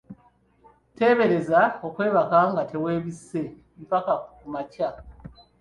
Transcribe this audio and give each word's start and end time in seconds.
Teebereza 0.95 1.61
okwebaka 1.87 2.39
nga 2.51 2.63
teweebisse 2.71 3.41
mpaka 3.85 4.13
ku 4.37 4.45
makya! 4.53 4.89